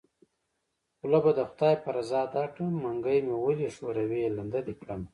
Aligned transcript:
خوله 0.97 1.19
به 1.23 1.31
د 1.35 1.41
خدای 1.49 1.75
په 1.83 1.89
رضا 1.97 2.21
درکړم 2.35 2.73
منګۍ 2.83 3.19
مې 3.25 3.35
ولی 3.39 3.67
ښوروی 3.75 4.21
لنده 4.37 4.59
دې 4.67 4.73
کړمه 4.81 5.07